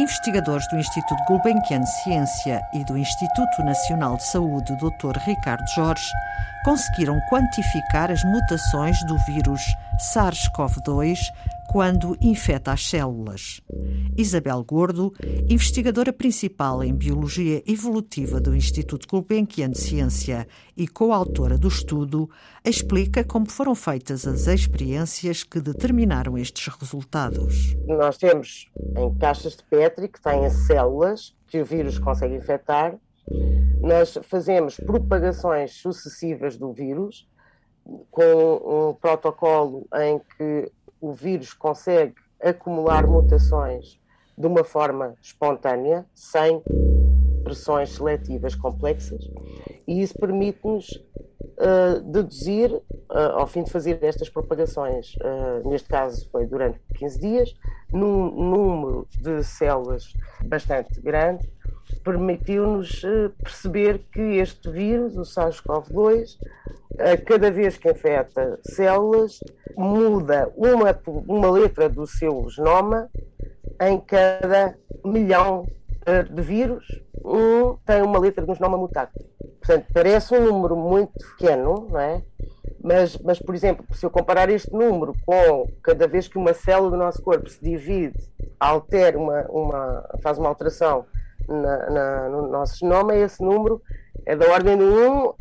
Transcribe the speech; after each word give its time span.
Investigadores 0.00 0.66
do 0.68 0.78
Instituto 0.78 1.22
Gulbenkian 1.28 1.82
de 1.82 1.90
Ciência 2.02 2.62
e 2.72 2.82
do 2.82 2.96
Instituto 2.96 3.62
Nacional 3.62 4.16
de 4.16 4.24
Saúde, 4.24 4.74
Dr. 4.76 5.18
Ricardo 5.18 5.68
Jorge, 5.74 6.10
conseguiram 6.64 7.20
quantificar 7.28 8.10
as 8.10 8.24
mutações 8.24 8.96
do 9.04 9.18
vírus 9.18 9.76
SARS-CoV-2 9.98 11.30
quando 11.70 12.16
infeta 12.20 12.72
as 12.72 12.84
células. 12.84 13.60
Isabel 14.18 14.64
Gordo, 14.64 15.12
investigadora 15.48 16.12
principal 16.12 16.82
em 16.82 16.92
Biologia 16.92 17.62
Evolutiva 17.64 18.40
do 18.40 18.56
Instituto 18.56 19.06
Gulbenkian 19.06 19.70
de 19.70 19.78
Ciência 19.78 20.48
e 20.76 20.88
coautora 20.88 21.56
do 21.56 21.68
estudo, 21.68 22.28
explica 22.64 23.22
como 23.22 23.48
foram 23.48 23.76
feitas 23.76 24.26
as 24.26 24.48
experiências 24.48 25.44
que 25.44 25.60
determinaram 25.60 26.36
estes 26.36 26.66
resultados. 26.74 27.76
Nós 27.86 28.18
temos 28.18 28.68
em 28.96 29.14
caixas 29.14 29.54
de 29.54 29.62
Petri 29.62 30.08
que 30.08 30.20
têm 30.20 30.50
células 30.50 31.36
que 31.46 31.60
o 31.60 31.64
vírus 31.64 32.00
consegue 32.00 32.34
infectar. 32.34 32.98
Nós 33.80 34.18
fazemos 34.24 34.76
propagações 34.76 35.74
sucessivas 35.74 36.56
do 36.56 36.72
vírus 36.72 37.30
com 38.10 38.90
um 38.90 38.94
protocolo 38.94 39.86
em 39.94 40.20
que 40.36 40.70
o 41.00 41.12
vírus 41.12 41.52
consegue 41.52 42.14
acumular 42.42 43.06
mutações 43.06 43.98
de 44.36 44.46
uma 44.46 44.64
forma 44.64 45.14
espontânea, 45.20 46.06
sem 46.14 46.62
pressões 47.44 47.90
seletivas 47.90 48.54
complexas, 48.54 49.28
e 49.86 50.02
isso 50.02 50.14
permite-nos 50.18 50.88
uh, 51.58 52.00
deduzir, 52.00 52.72
uh, 52.72 52.82
ao 53.34 53.46
fim 53.46 53.62
de 53.62 53.70
fazer 53.70 53.98
estas 54.02 54.28
propagações, 54.28 55.14
uh, 55.16 55.68
neste 55.68 55.88
caso 55.88 56.28
foi 56.30 56.46
durante 56.46 56.78
15 56.96 57.20
dias, 57.20 57.54
num 57.92 58.30
número 58.30 59.06
de 59.20 59.42
células 59.42 60.12
bastante 60.44 61.00
grande, 61.00 61.50
permitiu-nos 62.04 63.02
perceber 63.42 63.98
que 64.12 64.20
este 64.38 64.70
vírus, 64.70 65.16
o 65.16 65.22
SARS-CoV-2, 65.22 66.36
cada 67.26 67.50
vez 67.50 67.76
que 67.76 67.90
infecta 67.90 68.58
células, 68.62 69.40
muda 69.76 70.50
uma, 70.56 70.98
uma 71.26 71.50
letra 71.50 71.88
do 71.88 72.06
seu 72.06 72.48
genoma 72.50 73.08
em 73.80 73.98
cada 73.98 74.76
milhão 75.04 75.66
eh, 76.06 76.22
de 76.22 76.42
vírus, 76.42 76.84
um 77.24 77.76
tem 77.86 78.02
uma 78.02 78.18
letra 78.18 78.44
do 78.44 78.54
genoma 78.54 78.76
mutado. 78.76 79.10
Portanto, 79.60 79.86
parece 79.92 80.34
um 80.34 80.44
número 80.44 80.76
muito 80.76 81.12
pequeno, 81.12 81.88
não 81.90 82.00
é? 82.00 82.22
Mas, 82.82 83.16
mas, 83.18 83.38
por 83.38 83.54
exemplo, 83.54 83.84
se 83.94 84.04
eu 84.04 84.10
comparar 84.10 84.48
este 84.48 84.72
número 84.72 85.14
com 85.26 85.68
cada 85.82 86.08
vez 86.08 86.26
que 86.26 86.38
uma 86.38 86.54
célula 86.54 86.90
do 86.90 86.96
nosso 86.96 87.22
corpo 87.22 87.48
se 87.48 87.62
divide, 87.62 88.18
altera 88.58 89.18
uma, 89.18 89.42
uma, 89.50 90.08
faz 90.22 90.38
uma 90.38 90.48
alteração 90.48 91.04
na, 91.50 91.90
na, 91.90 92.28
no 92.28 92.48
nosso 92.48 92.78
genoma, 92.78 93.14
esse 93.14 93.42
número 93.42 93.82
é 94.24 94.36
da 94.36 94.50
ordem 94.50 94.78
de 94.78 94.84
1 94.84 95.24
uh, 95.26 95.34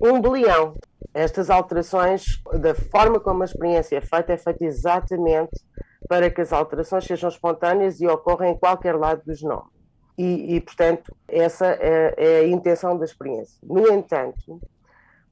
em 0.00 0.10
um 0.10 0.20
bilhão. 0.20 0.74
Estas 1.14 1.50
alterações, 1.50 2.42
da 2.60 2.74
forma 2.74 3.18
como 3.18 3.42
a 3.42 3.46
experiência 3.46 3.96
é 3.96 4.00
feita, 4.00 4.32
é 4.32 4.36
feita 4.36 4.64
exatamente 4.64 5.64
para 6.08 6.30
que 6.30 6.40
as 6.40 6.52
alterações 6.52 7.04
sejam 7.04 7.28
espontâneas 7.28 8.00
e 8.00 8.06
ocorram 8.06 8.46
em 8.46 8.56
qualquer 8.56 8.96
lado 8.96 9.22
do 9.24 9.34
genoma. 9.34 9.66
E, 10.16 10.56
e 10.56 10.60
portanto, 10.60 11.14
essa 11.28 11.66
é, 11.66 12.14
é, 12.16 12.38
a 12.40 12.48
intenção 12.48 12.98
da 12.98 13.04
experiência. 13.04 13.58
No 13.62 13.88
entanto, 13.92 14.60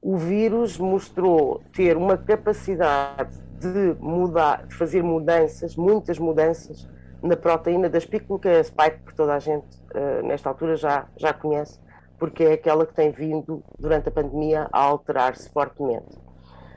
o 0.01 0.17
vírus 0.17 0.77
mostrou 0.77 1.61
ter 1.73 1.97
uma 1.97 2.17
capacidade 2.17 3.37
de 3.59 3.95
mudar, 3.99 4.65
de 4.67 4.75
fazer 4.75 5.03
mudanças, 5.03 5.75
muitas 5.75 6.17
mudanças 6.19 6.87
na 7.21 7.35
proteína 7.35 7.89
da 7.89 7.97
espícula, 7.97 8.39
que 8.39 8.47
é 8.47 8.59
a 8.59 8.63
spike 8.63 8.99
que 9.07 9.15
toda 9.15 9.33
a 9.33 9.39
gente 9.39 9.65
uh, 9.95 10.25
nesta 10.25 10.49
altura 10.49 10.75
já, 10.75 11.07
já 11.17 11.33
conhece, 11.33 11.79
porque 12.19 12.43
é 12.43 12.53
aquela 12.53 12.85
que 12.85 12.93
tem 12.93 13.11
vindo 13.11 13.63
durante 13.77 14.09
a 14.09 14.11
pandemia 14.11 14.67
a 14.71 14.79
alterar-se 14.79 15.49
fortemente. 15.49 16.27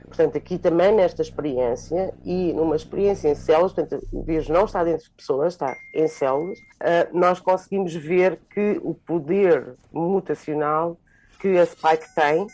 Portanto, 0.05 0.37
aqui 0.37 0.57
também 0.57 0.93
nesta 0.93 1.21
experiência 1.21 2.13
e 2.25 2.51
numa 2.51 2.75
experiência 2.75 3.29
em 3.29 3.35
células, 3.35 3.71
portanto, 3.71 4.05
o 4.11 4.21
vírus 4.23 4.49
não 4.49 4.65
está 4.65 4.83
dentro 4.83 5.05
de 5.05 5.11
pessoas, 5.11 5.53
está 5.53 5.73
em 5.93 6.07
células, 6.07 6.59
uh, 6.59 7.17
nós 7.17 7.39
conseguimos 7.39 7.95
ver 7.95 8.37
que 8.53 8.79
o 8.83 8.93
poder 8.93 9.75
mutacional 9.91 10.97
que 11.39 11.57
a 11.57 11.65
spike 11.65 12.13
tem 12.13 12.45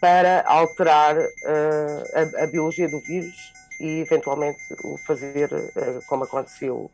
para 0.00 0.42
alterar 0.44 1.16
uh, 1.16 2.40
a, 2.40 2.42
a, 2.42 2.46
biologia 2.48 2.88
do 2.90 2.98
vírus 3.02 3.52
e 3.82 4.00
eventualmente 4.00 4.58
o 4.84 4.96
fazer, 4.98 5.52
uh, 5.52 6.06
como 6.08 6.24
aconteceu 6.24 6.90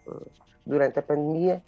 durante 0.64 0.98
a 0.98 1.02
pandemia, 1.02 1.62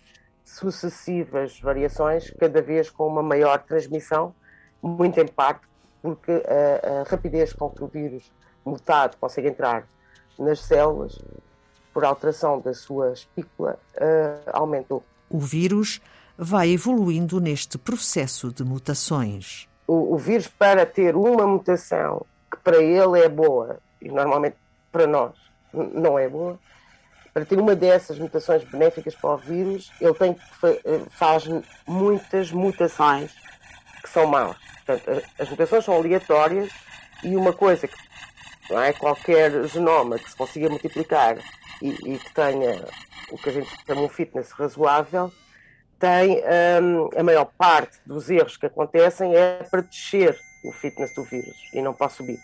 sucessivas 0.45 1.61
variações, 1.61 2.31
cada 2.41 2.63
vez 2.63 2.89
com 2.91 3.07
uma 3.07 3.23
maior 3.23 3.63
transmissão, 3.63 4.35
muito 4.83 5.21
em 5.21 5.27
parte 5.27 5.71
porque 6.03 6.33
a, 6.33 7.01
a 7.01 7.03
rapidez 7.05 7.53
com 7.53 7.69
que 7.71 7.85
o 7.85 7.87
vírus 7.87 8.33
mutado 8.65 9.17
consegue 9.19 9.49
entrar 9.49 9.87
nas 10.39 10.61
células, 10.61 11.19
por 11.93 12.05
alteração 12.05 12.61
da 12.61 12.73
sua 12.73 13.13
espícula, 13.13 13.79
uh, 13.97 14.51
aumentou. 14.53 15.05
O 15.29 15.39
vírus 15.39 16.01
vai 16.39 16.71
evoluindo 16.71 17.41
neste 17.41 17.77
processo 17.77 18.51
de 18.53 18.65
mutações. 18.65 19.69
O, 19.87 20.15
o, 20.15 20.17
vírus, 20.17 20.47
para 20.47 20.87
ter 20.87 21.15
uma 21.15 21.47
mutação 21.47 22.25
que 22.51 22.57
para 22.63 22.79
ele 22.79 23.21
é 23.21 23.29
boa, 23.29 23.79
e 24.01 24.09
normalmente 24.09 24.57
para 24.91 25.07
nós 25.07 25.33
não 25.73 26.19
é 26.19 26.29
boa, 26.29 26.59
para 27.33 27.45
ter 27.45 27.59
uma 27.59 27.77
dessas 27.77 28.19
mutações 28.19 28.65
benéficas 28.65 29.15
para 29.15 29.31
o 29.31 29.37
vírus, 29.37 29.93
ele 30.01 30.15
tem 30.15 30.37
eh, 30.65 31.01
faz 31.11 31.45
muitas 31.87 32.51
mutações 32.51 33.33
que 34.03 34.09
são 34.09 34.27
más. 34.27 34.57
Portanto, 34.85 35.25
as 35.39 35.49
mutações 35.49 35.85
são 35.85 35.95
aleatórias 35.95 36.73
e 37.23 37.37
uma 37.37 37.53
coisa 37.53 37.87
que 37.87 37.95
não 38.69 38.81
é 38.81 38.93
qualquer 38.93 39.65
genoma 39.69 40.19
que 40.19 40.29
se 40.29 40.37
consiga 40.37 40.69
multiplicar 40.69 41.39
e, 41.81 42.15
e 42.15 42.19
que 42.19 42.35
tenha 42.35 42.85
o 43.31 43.39
que 43.39 43.49
a 43.49 43.53
gente 43.53 43.71
chama 43.87 44.03
um 44.03 44.09
fitness 44.09 44.51
razoável, 44.51 45.33
tem 45.99 46.43
um, 46.83 47.11
a 47.17 47.23
maior 47.23 47.45
parte 47.57 47.99
dos 48.05 48.29
erros 48.31 48.57
que 48.57 48.67
acontecem 48.67 49.37
é 49.37 49.63
para 49.71 49.83
descer 49.83 50.37
o 50.65 50.73
fitness 50.73 51.15
do 51.15 51.23
vírus 51.25 51.57
e 51.73 51.81
não 51.81 51.95
para 51.95 52.09
subir. 52.09 52.39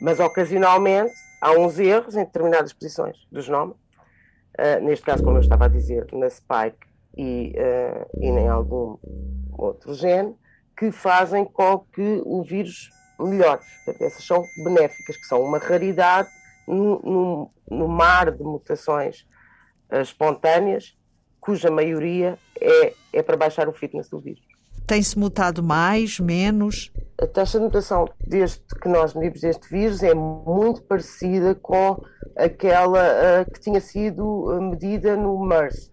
Mas 0.00 0.20
ocasionalmente 0.20 1.14
há 1.42 1.52
uns 1.52 1.78
erros 1.78 2.16
em 2.16 2.24
determinadas 2.24 2.72
posições 2.72 3.16
do 3.30 3.42
genoma 3.42 3.74
uh, 4.58 4.84
neste 4.84 5.04
caso, 5.04 5.22
como 5.22 5.36
eu 5.36 5.40
estava 5.40 5.66
a 5.66 5.68
dizer, 5.68 6.06
na 6.12 6.28
spike 6.28 6.86
e, 7.16 7.54
uh, 7.56 8.20
e 8.20 8.26
em 8.26 8.48
algum 8.48 8.96
outro 9.52 9.94
gene, 9.94 10.34
que 10.76 10.90
fazem 10.90 11.44
com 11.44 11.80
que 11.92 12.22
o 12.24 12.42
vírus 12.42 12.90
melhore. 13.18 13.60
Portanto, 13.84 14.02
essas 14.02 14.24
são 14.24 14.42
benéficas, 14.64 15.16
que 15.16 15.26
são 15.26 15.42
uma 15.42 15.58
raridade 15.58 16.28
no, 16.66 17.00
no, 17.00 17.50
no 17.70 17.88
mar 17.88 18.30
de 18.30 18.42
mutações 18.42 19.26
uh, 19.90 20.00
espontâneas, 20.00 20.96
cuja 21.40 21.70
maioria 21.70 22.38
é, 22.60 22.94
é 23.12 23.22
para 23.22 23.36
baixar 23.36 23.68
o 23.68 23.72
fitness 23.72 24.08
do 24.08 24.20
vírus. 24.20 24.42
Tem-se 24.86 25.18
mutado 25.18 25.62
mais, 25.62 26.18
menos? 26.18 26.92
A 27.22 27.26
taxa 27.28 27.56
de 27.56 27.66
mutação 27.66 28.08
desde 28.26 28.58
que 28.82 28.88
nós 28.88 29.14
medimos 29.14 29.42
deste 29.42 29.68
vírus 29.68 30.02
é 30.02 30.12
muito 30.12 30.82
parecida 30.82 31.54
com 31.54 32.02
aquela 32.34 32.98
uh, 32.98 33.48
que 33.48 33.60
tinha 33.60 33.80
sido 33.80 34.52
eh, 34.52 34.60
medida 34.60 35.16
no 35.16 35.38
MERS, 35.38 35.92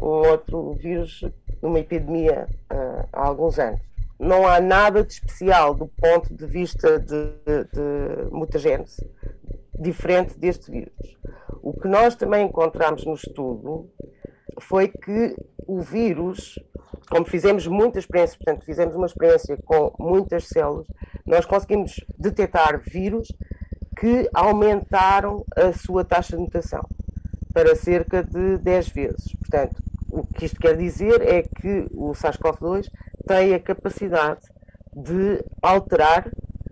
um 0.00 0.28
outro 0.28 0.72
vírus 0.72 1.20
numa 1.62 1.78
epidemia 1.78 2.48
uh, 2.72 3.08
há 3.12 3.24
alguns 3.24 3.56
anos. 3.56 3.80
Não 4.18 4.48
há 4.48 4.60
nada 4.60 5.04
de 5.04 5.12
especial 5.12 5.76
do 5.76 5.86
ponto 5.86 6.34
de 6.34 6.44
vista 6.44 6.98
de, 6.98 7.30
de, 7.46 7.64
de 7.72 8.32
mutagênese 8.32 9.08
diferente 9.78 10.36
deste 10.36 10.72
vírus. 10.72 11.16
O 11.62 11.72
que 11.72 11.86
nós 11.86 12.16
também 12.16 12.48
encontramos 12.48 13.04
no 13.04 13.14
estudo 13.14 13.92
foi 14.60 14.88
que 14.88 15.36
o 15.66 15.80
vírus, 15.80 16.58
como 17.10 17.24
fizemos 17.24 17.66
muitas 17.66 18.04
experiências, 18.04 18.36
portanto, 18.36 18.64
fizemos 18.64 18.94
uma 18.94 19.06
experiência 19.06 19.56
com 19.64 19.92
muitas 19.98 20.48
células, 20.48 20.86
nós 21.26 21.44
conseguimos 21.44 22.04
detectar 22.18 22.80
vírus 22.80 23.28
que 23.96 24.28
aumentaram 24.34 25.44
a 25.56 25.72
sua 25.72 26.04
taxa 26.04 26.36
de 26.36 26.42
mutação 26.42 26.82
para 27.52 27.76
cerca 27.76 28.22
de 28.22 28.58
10 28.58 28.88
vezes. 28.88 29.32
Portanto, 29.38 29.80
o 30.10 30.26
que 30.26 30.44
isto 30.46 30.60
quer 30.60 30.76
dizer 30.76 31.22
é 31.22 31.42
que 31.42 31.86
o 31.92 32.12
SARS-CoV-2 32.12 32.88
tem 33.26 33.54
a 33.54 33.60
capacidade 33.60 34.40
de 34.94 35.42
alterar 35.62 36.30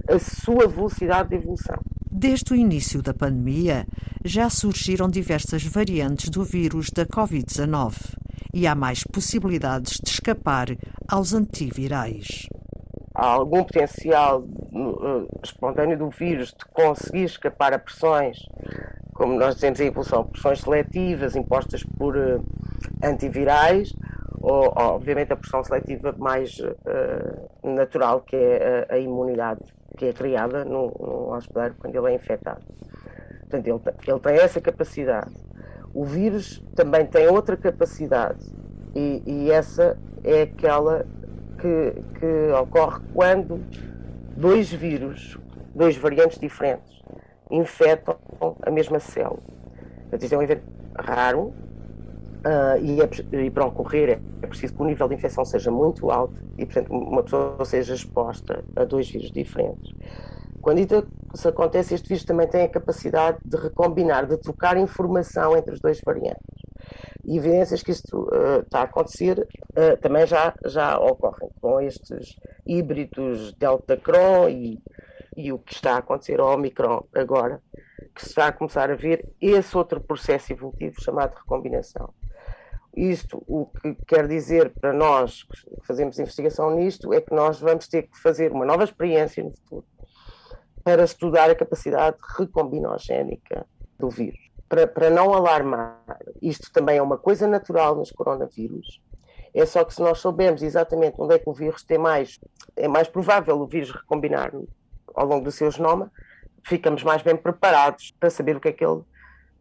a 0.09 0.19
sua 0.19 0.69
velocidade 0.69 1.31
de 1.31 1.37
evolução. 1.37 1.77
Desde 2.11 2.53
o 2.53 2.57
início 2.57 3.03
da 3.03 3.15
pandemia, 3.15 3.87
já 4.25 4.49
surgiram 4.49 5.09
diversas 5.09 5.65
variantes 5.65 6.29
do 6.29 6.45
vírus 6.45 6.91
da 6.91 7.05
Covid-19 7.07 8.17
e 8.55 8.67
há 8.67 8.75
mais 8.75 9.05
possibilidades 9.05 9.99
de 10.03 10.11
escapar 10.11 10.69
aos 11.09 11.33
antivirais 11.33 12.49
há 13.15 13.27
algum 13.27 13.65
potencial 13.65 14.41
uh, 14.41 15.29
espontâneo 15.43 15.99
do 15.99 16.11
vírus 16.11 16.49
de 16.49 16.65
conseguir 16.73 17.25
escapar 17.25 17.73
a 17.73 17.79
pressões, 17.79 18.39
como 19.15 19.39
nós 19.39 19.55
dizemos 19.55 19.81
em 19.81 19.87
evolução, 19.87 20.25
pressões 20.25 20.61
seletivas 20.61 21.37
impostas 21.37 21.83
por, 21.99 22.17
uh, 22.17 22.45
antivirais, 23.03 23.93
ou, 24.41 24.73
obviamente, 24.77 25.33
a 25.33 25.37
pressão 25.37 25.63
seletiva 25.63 26.15
mais 26.19 26.59
uh, 26.59 27.69
natural, 27.69 28.23
que 28.23 28.35
é 28.35 28.87
a, 28.89 28.95
a, 28.95 28.99
imunidade 28.99 29.61
que 29.97 30.07
é 30.07 30.13
criada 30.13 30.65
no, 30.65 30.89
no 30.99 31.33
hospedeiro 31.33 31.77
quando 31.79 31.95
ele 31.95 32.13
é 32.13 32.15
infectado. 32.17 32.63
Portanto, 33.53 33.67
ele, 33.67 33.97
ele 34.09 34.21
tem 34.21 34.35
essa 34.37 34.61
capacidade. 34.61 35.35
O 35.93 36.05
vírus 36.05 36.63
também 36.75 37.05
tem 37.05 37.29
outra 37.29 37.55
capacidade, 37.55 38.51
e, 38.95 39.23
e 39.27 39.51
essa 39.51 39.99
é 40.25 40.43
aquela 40.43 41.05
que, 41.59 42.19
que 42.19 42.53
ocorre 42.59 43.01
quando 43.13 43.61
dois 44.35 44.73
vírus, 44.73 45.39
dois 45.75 45.97
variantes 45.97 46.39
diferentes, 46.39 47.03
infectam 47.51 48.17
a 48.63 48.71
mesma 48.71 48.99
célula. 48.99 49.43
Portanto, 50.03 50.23
isto 50.23 50.35
é 50.35 50.39
um 50.39 50.43
evento 50.43 50.63
raro, 50.99 51.53
Uh, 52.43 52.77
e, 52.83 53.01
é, 53.01 53.45
e, 53.45 53.51
para 53.53 53.67
ocorrer 53.67 54.09
é, 54.09 54.21
é, 54.43 54.47
preciso 54.49 54.75
que 54.75 54.83
o 54.83 54.85
nível 54.85 55.07
de 55.07 55.15
infecção 55.15 55.45
seja 55.45 55.71
muito 55.71 56.11
alto 56.11 56.35
e, 56.59 56.67
portanto, 56.67 56.93
uma 56.93 57.23
pessoa 57.23 57.65
seja 57.65 57.95
exposta 57.95 58.65
a 58.75 58.83
dois 58.83 59.09
vírus 59.09 59.31
diferentes. 59.31 59.95
Quando 60.61 60.79
isso 61.35 61.49
acontece, 61.49 61.95
este 61.95 62.09
vírus 62.09 62.25
também 62.25 62.47
tem 62.47 62.63
a 62.63 62.69
capacidade 62.69 63.39
de 63.45 63.57
recombinar, 63.57 64.27
de 64.27 64.37
trocar 64.37 64.77
informação 64.77 65.57
entre 65.57 65.75
os 65.75 65.81
dois 65.81 66.01
variantes. 66.05 66.43
E 67.25 67.39
evidências 67.39 67.83
que 67.83 67.93
isto 67.93 68.25
uh, 68.25 68.61
está 68.61 68.81
a 68.81 68.85
acontecer 68.85 69.39
uh, 69.39 69.97
também 70.01 70.27
já, 70.27 70.55
já 70.67 70.99
ocorrem 70.99 71.49
com 71.61 71.81
estes 71.81 72.37
híbridos 72.67 73.53
Delta-Cron 73.55 74.49
e, 74.49 74.83
e 75.37 75.53
o 75.53 75.59
que 75.59 75.73
está 75.73 75.95
a 75.95 75.99
acontecer 75.99 76.41
ao 76.41 76.55
Omicron 76.55 77.05
agora, 77.15 77.63
que 78.15 78.23
se 78.23 78.29
está 78.29 78.49
a 78.49 78.53
começar 78.53 78.91
a 78.91 78.97
ver 78.97 79.27
esse 79.41 79.77
outro 79.77 80.01
processo 80.01 80.53
evolutivo 80.53 81.01
chamado 81.01 81.35
recombinação. 81.35 82.13
Isto, 82.95 83.43
o 83.47 83.67
que 83.67 83.95
quer 84.07 84.29
dizer 84.29 84.71
para 84.79 84.93
nós 84.93 85.45
que 85.45 85.87
fazemos 85.87 86.19
investigação 86.19 86.75
nisto, 86.75 87.15
é 87.15 87.23
que 87.23 87.35
nós 87.35 87.59
vamos 87.59 87.89
ter 87.89 88.03
que 88.03 88.19
fazer 88.21 88.53
uma 88.53 88.67
nova 88.67 88.85
experiência 88.85 89.43
no 89.43 89.51
futuro 89.53 89.87
para 90.85 91.05
estudar 91.05 91.51
a 91.51 91.55
capacidade 91.55 92.17
recombinogénica 92.39 93.67
do 93.99 94.11
vírus. 94.11 94.41
Para, 94.69 94.87
para 94.87 95.11
não 95.11 95.35
alarmar, 95.35 96.03
isto 96.41 96.73
também 96.73 96.97
é 96.97 97.03
uma 97.03 97.19
coisa 97.19 97.47
natural 97.47 97.95
nos 97.95 98.11
coronavírus, 98.11 99.01
é 99.55 99.67
só 99.67 99.85
que 99.85 99.95
se 99.95 100.01
nós 100.01 100.19
soubermos 100.19 100.63
exatamente 100.63 101.17
onde 101.19 101.35
é 101.35 101.39
que 101.39 101.49
o 101.49 101.53
vírus 101.53 101.85
tem 101.85 101.99
mais, 101.99 102.41
é 102.75 102.89
mais 102.89 103.09
provável 103.09 103.61
o 103.61 103.67
vírus 103.67 103.91
recombinar 103.91 104.53
ao 105.15 105.27
longo 105.27 105.45
do 105.45 105.53
seu 105.53 105.71
genoma, 105.71 106.11
ficamos 106.65 107.03
mais 107.05 107.23
bem 107.23 107.37
preparados 107.37 108.15
para 108.19 108.31
saber 108.31 108.57
o 108.57 108.61
que 108.61 108.69
é 108.69 108.73
que 108.73 108.85
ele 108.85 109.03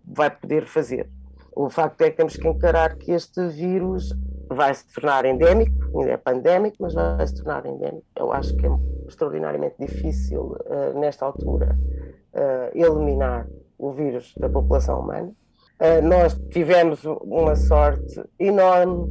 vai 0.04 0.30
poder 0.30 0.66
fazer. 0.66 1.10
O 1.54 1.70
facto 1.70 2.02
é 2.02 2.10
que 2.10 2.18
temos 2.18 2.38
que 2.38 2.48
encarar 2.48 2.96
que 2.96 3.12
este 3.12 3.46
vírus 3.50 4.16
vai 4.50 4.74
se 4.74 4.88
tornar 4.94 5.26
endémico, 5.26 6.00
ainda 6.00 6.12
é 6.12 6.18
pandémico, 6.18 6.78
mas 6.80 6.94
vai 6.94 7.28
se 7.28 7.36
tornar 7.36 7.66
endémico. 7.66 8.06
Eu 8.16 8.32
acho 8.32 8.56
que 8.56 8.66
é 8.66 8.70
extraordinariamente 9.12 9.76
difícil, 9.80 10.58
uh, 10.66 11.00
nesta 11.00 11.26
altura, 11.26 11.78
uh, 12.34 12.78
eliminar 12.78 13.48
o 13.78 13.92
vírus 13.92 14.34
da 14.38 14.50
população 14.50 15.00
humana. 15.00 15.32
Uh, 15.80 16.02
nós 16.08 16.40
tivemos 16.52 17.04
uma 17.06 17.56
sorte 17.56 18.22
enorme 18.40 19.10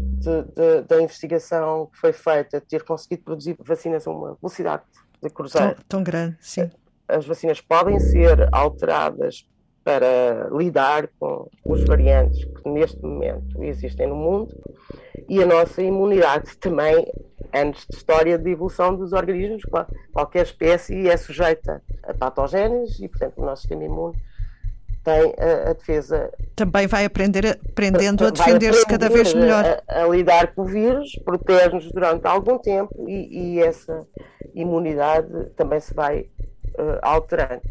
da 0.87 1.02
investigação 1.02 1.87
que 1.87 1.99
foi 1.99 2.12
feita, 2.12 2.61
de 2.61 2.67
ter 2.67 2.85
conseguido 2.85 3.25
produzir 3.25 3.56
vacinas 3.58 4.06
a 4.06 4.11
uma 4.11 4.37
velocidade 4.41 4.82
de 5.23 5.31
cruzeiro. 5.31 5.75
Tão, 5.75 5.85
tão 5.88 6.02
grande, 6.02 6.37
sim. 6.41 6.70
As 7.08 7.26
vacinas 7.26 7.61
podem 7.61 7.99
ser 7.99 8.49
alteradas 8.52 9.44
para 9.84 10.48
lidar 10.50 11.08
com 11.18 11.48
os 11.64 11.84
variantes 11.84 12.44
que 12.44 12.68
neste 12.68 13.00
momento 13.02 13.62
existem 13.62 14.06
no 14.06 14.16
mundo 14.16 14.54
e 15.28 15.42
a 15.42 15.46
nossa 15.46 15.82
imunidade 15.82 16.56
também, 16.56 17.06
antes 17.54 17.86
de 17.88 17.96
história 17.96 18.36
de 18.36 18.50
evolução 18.50 18.96
dos 18.96 19.12
organismos, 19.12 19.62
qualquer 20.12 20.42
espécie 20.42 21.08
é 21.08 21.16
sujeita 21.16 21.82
a 22.02 22.12
patogénios 22.14 22.98
e, 23.00 23.08
portanto, 23.08 23.38
o 23.38 23.44
nosso 23.44 23.62
sistema 23.62 23.84
imune 23.84 24.16
tem 25.04 25.34
a, 25.38 25.70
a 25.70 25.72
defesa. 25.72 26.30
Também 26.54 26.86
vai 26.86 27.04
aprender 27.04 27.58
aprendendo 27.70 28.26
a 28.26 28.30
defender-se 28.30 28.84
cada 28.86 29.08
vez 29.08 29.32
melhor. 29.32 29.64
A, 29.88 30.02
a, 30.02 30.08
lidar 30.08 30.54
com 30.54 30.62
o 30.62 30.66
vírus, 30.66 31.12
protege-nos 31.24 31.90
durante 31.92 32.26
algum 32.26 32.58
tempo 32.58 33.08
e, 33.08 33.54
e, 33.54 33.60
essa 33.60 34.06
imunidade 34.54 35.50
também 35.56 35.80
se 35.80 35.94
vai 35.94 36.22
uh, 36.76 36.98
alterando. 37.02 37.62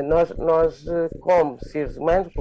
Nós, 0.00 0.30
nós, 0.36 0.86
eh, 0.86 1.10
como 1.20 1.58
seres 1.64 1.96
humanos, 1.96 2.32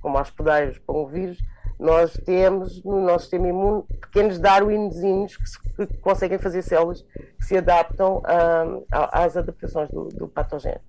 como 0.00 0.18
hospedeiros 0.18 0.78
para 0.78 0.96
um 0.96 1.06
vírus, 1.06 1.38
nós 1.78 2.14
temos 2.24 2.82
no 2.84 3.00
nosso 3.00 3.24
sistema 3.24 3.48
imune 3.48 3.82
pequenos 4.00 4.38
darwinzinhos 4.38 5.36
que, 5.36 5.48
se, 5.48 5.58
que 5.60 5.86
conseguem 5.98 6.38
fazer 6.38 6.62
células 6.62 7.02
que 7.38 7.44
se 7.44 7.56
adaptam 7.56 8.22
a, 8.24 9.24
às 9.24 9.36
adaptações 9.36 9.90
do, 9.90 10.08
do 10.08 10.28
patogênio. 10.28 10.80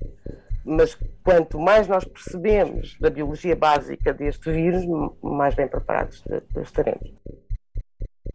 Mas 0.64 0.98
quanto 1.24 1.60
mais 1.60 1.88
nós 1.88 2.06
percebemos 2.06 2.98
da 3.00 3.10
biologia 3.10 3.56
básica 3.56 4.14
deste 4.14 4.52
vírus, 4.52 4.86
mais 5.22 5.56
bem 5.56 5.68
preparados 5.68 6.24
estaremos. 6.62 7.14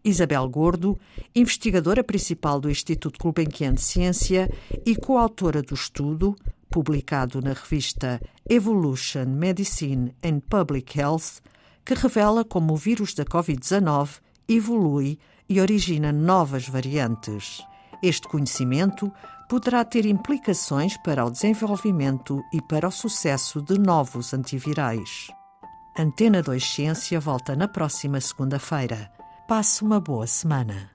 Isabel 0.04 0.48
Gordo, 0.48 0.98
investigadora 1.34 2.02
principal 2.02 2.60
do 2.60 2.70
Instituto 2.70 3.18
Gulbenkian 3.20 3.74
de 3.74 3.82
Ciência 3.82 4.50
e 4.84 4.96
coautora 4.96 5.62
do 5.62 5.74
estudo 5.74 6.34
publicado 6.72 7.40
na 7.42 7.52
revista 7.52 8.20
Evolution 8.48 9.26
Medicine 9.26 10.16
and 10.24 10.40
Public 10.40 10.98
Health, 10.98 11.42
que 11.84 11.94
revela 11.94 12.44
como 12.44 12.72
o 12.72 12.76
vírus 12.76 13.12
da 13.14 13.24
Covid-19 13.24 14.20
evolui 14.48 15.18
e 15.48 15.60
origina 15.60 16.10
novas 16.10 16.66
variantes. 16.66 17.62
Este 18.02 18.26
conhecimento 18.26 19.12
poderá 19.48 19.84
ter 19.84 20.06
implicações 20.06 20.96
para 20.96 21.24
o 21.24 21.30
desenvolvimento 21.30 22.42
e 22.52 22.60
para 22.62 22.88
o 22.88 22.90
sucesso 22.90 23.60
de 23.60 23.78
novos 23.78 24.32
antivirais. 24.32 25.28
Antena 25.96 26.42
2 26.42 26.64
Ciência 26.64 27.20
volta 27.20 27.54
na 27.54 27.68
próxima 27.68 28.18
segunda-feira. 28.18 29.12
Passe 29.46 29.84
uma 29.84 30.00
boa 30.00 30.26
semana. 30.26 30.90